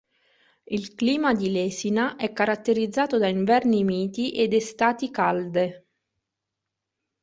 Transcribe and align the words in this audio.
Il 0.63 0.95
clima 0.95 1.35
di 1.35 1.51
Lesina 1.51 2.15
è 2.15 2.33
caratterizzato 2.33 3.19
da 3.19 3.27
inverni 3.27 3.83
miti 3.83 4.31
ed 4.31 4.51
estati 4.53 5.11
calde. 5.11 5.85